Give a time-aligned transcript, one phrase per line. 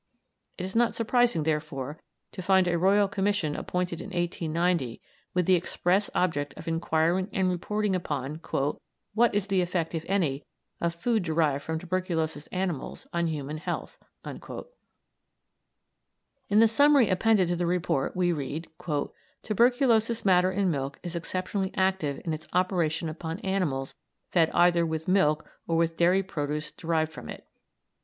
[0.57, 1.99] It is not surprising, therefore,
[2.31, 4.99] to find a Royal Commission appointed in 1890
[5.35, 8.41] with the express object of inquiring and reporting upon
[9.13, 10.43] "What is the effect, if any,
[10.79, 14.41] of food derived from tuberculous animals on human health?" In
[16.59, 18.69] the summary appended to the report we read:
[19.43, 23.93] "Tuberculous matter in milk is exceptionally active in its operation upon animals
[24.31, 27.45] fed either with milk or with dairy produce derived from it.